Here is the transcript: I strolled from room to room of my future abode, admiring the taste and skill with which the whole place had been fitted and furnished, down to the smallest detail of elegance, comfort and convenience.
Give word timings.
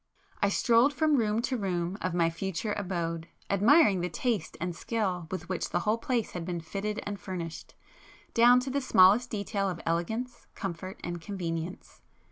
I 0.41 0.49
strolled 0.49 0.95
from 0.95 1.15
room 1.15 1.43
to 1.43 1.57
room 1.57 1.95
of 2.01 2.15
my 2.15 2.31
future 2.31 2.73
abode, 2.73 3.27
admiring 3.51 4.01
the 4.01 4.09
taste 4.09 4.57
and 4.59 4.75
skill 4.75 5.27
with 5.29 5.47
which 5.47 5.69
the 5.69 5.81
whole 5.81 5.99
place 5.99 6.31
had 6.31 6.43
been 6.43 6.59
fitted 6.59 6.99
and 7.03 7.19
furnished, 7.19 7.75
down 8.33 8.59
to 8.61 8.71
the 8.71 8.81
smallest 8.81 9.29
detail 9.29 9.69
of 9.69 9.79
elegance, 9.85 10.47
comfort 10.55 10.99
and 11.03 11.21
convenience. 11.21 12.01